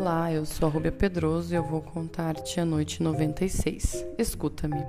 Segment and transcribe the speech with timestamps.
[0.00, 4.06] Olá, eu sou a Rúbia Pedroso e eu vou contar-te a noite 96.
[4.16, 4.82] Escuta-me.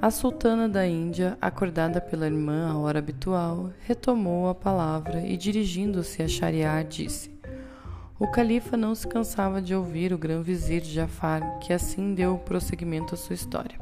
[0.00, 6.22] A sultana da Índia, acordada pela irmã à hora habitual, retomou a palavra e, dirigindo-se
[6.22, 7.28] a Shariar, disse:
[8.20, 13.18] O califa não se cansava de ouvir o grão-vizir Jafar, que assim deu prosseguimento à
[13.18, 13.80] sua história.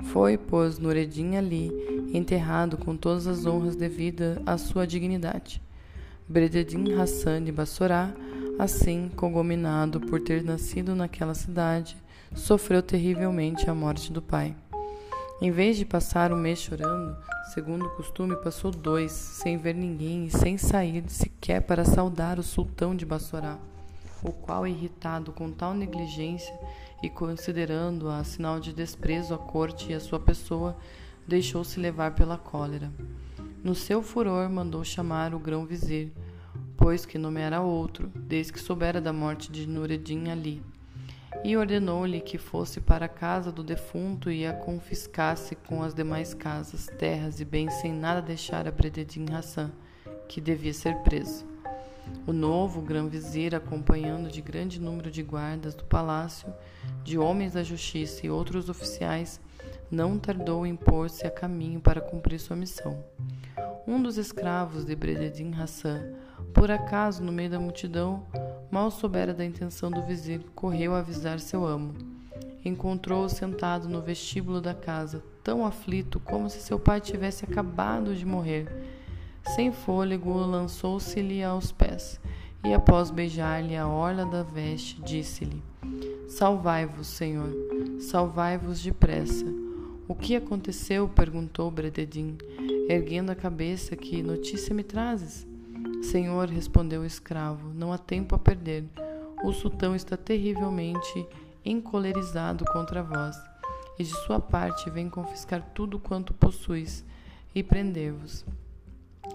[0.00, 1.70] Foi, pois, Nureddin Ali
[2.12, 5.62] enterrado com todas as honras devidas à sua dignidade.
[6.28, 8.12] Brededin Hassan de Bassorá
[8.58, 11.96] Assim, congominado por ter nascido naquela cidade,
[12.34, 14.52] sofreu terrivelmente a morte do pai.
[15.40, 17.16] Em vez de passar um mês chorando,
[17.54, 22.42] segundo o costume, passou dois, sem ver ninguém e sem sair sequer para saudar o
[22.42, 23.56] sultão de Bassorá,
[24.24, 26.52] o qual, irritado com tal negligência
[27.00, 30.76] e considerando-a sinal de desprezo à corte e à sua pessoa,
[31.28, 32.90] deixou-se levar pela cólera.
[33.62, 36.10] No seu furor, mandou chamar o grão-vizir,
[36.88, 40.62] pois que nomeara outro, desde que soubera da morte de Nureddin Ali,
[41.44, 46.32] e ordenou-lhe que fosse para a casa do defunto e a confiscasse com as demais
[46.32, 49.70] casas, terras e bens sem nada deixar a Brededin Hassan,
[50.26, 51.44] que devia ser preso.
[52.26, 56.48] O novo grão-vizir, acompanhando de grande número de guardas do palácio,
[57.04, 59.38] de homens da justiça e outros oficiais,
[59.90, 63.04] não tardou em pôr-se a caminho para cumprir sua missão.
[63.86, 66.14] Um dos escravos de Brededin Hassan,
[66.58, 68.26] por acaso, no meio da multidão,
[68.68, 71.94] mal soubera da intenção do vizir, correu a avisar seu amo.
[72.64, 78.26] Encontrou-o sentado no vestíbulo da casa, tão aflito como se seu pai tivesse acabado de
[78.26, 78.66] morrer.
[79.54, 82.20] Sem fôlego, lançou-se-lhe aos pés
[82.64, 85.62] e, após beijar-lhe a orla da veste, disse-lhe:
[86.28, 87.54] Salvai-vos, Senhor,
[88.00, 89.46] salvai-vos depressa.
[90.08, 91.08] O que aconteceu?
[91.08, 92.36] perguntou Brededin,
[92.88, 93.94] erguendo a cabeça.
[93.94, 95.47] Que notícia me trazes?
[96.02, 98.84] Senhor, respondeu o escravo, não há tempo a perder.
[99.44, 101.26] O sultão está terrivelmente
[101.64, 103.36] encolerizado contra vós,
[103.98, 107.04] e de sua parte vem confiscar tudo quanto possuis
[107.54, 108.44] e prender-vos.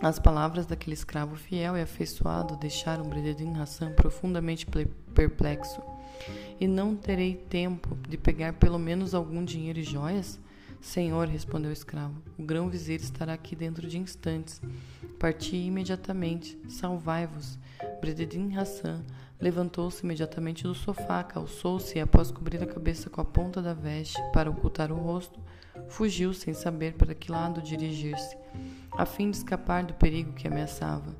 [0.01, 4.65] As palavras daquele escravo fiel e afeiçoado deixaram Brededin Hassan profundamente
[5.13, 5.81] perplexo.
[6.59, 10.39] E não terei tempo de pegar pelo menos algum dinheiro e joias?
[10.83, 14.61] Senhor, respondeu o escravo, o grão-vizir estará aqui dentro de instantes.
[15.17, 17.57] Parti imediatamente, salvai-vos.
[18.01, 19.01] Brededin Hassan
[19.39, 24.21] levantou-se imediatamente do sofá, calçou-se e, após cobrir a cabeça com a ponta da veste
[24.33, 25.39] para ocultar o rosto,
[25.87, 28.37] fugiu sem saber para que lado dirigir-se,
[28.91, 31.15] a fim de escapar do perigo que ameaçava.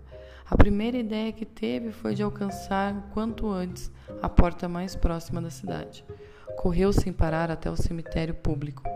[0.45, 3.90] A primeira ideia que teve foi de alcançar quanto antes
[4.22, 6.06] a porta mais próxima da cidade.
[6.57, 8.93] Correu sem parar até o cemitério público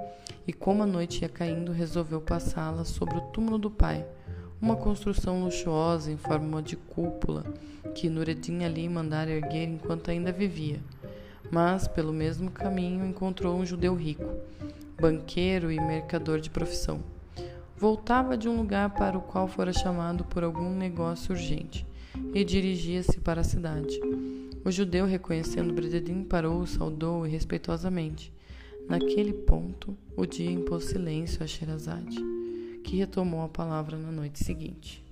[0.48, 4.06] e, como a noite ia caindo, resolveu passá-la sobre o túmulo do pai,
[4.62, 7.44] uma construção luxuosa em forma de cúpula
[7.94, 10.80] que Nureddin Ali mandara erguer enquanto ainda vivia.
[11.52, 14.30] Mas, pelo mesmo caminho, encontrou um judeu rico,
[15.00, 17.00] banqueiro e mercador de profissão.
[17.76, 21.86] Voltava de um lugar para o qual fora chamado por algum negócio urgente
[22.34, 24.00] e dirigia-se para a cidade.
[24.66, 28.34] O judeu, reconhecendo Brededin, parou, saudou-o respeitosamente.
[28.88, 32.18] Naquele ponto, o dia impôs silêncio a Sherazade,
[32.86, 35.07] que retomou a palavra na noite seguinte.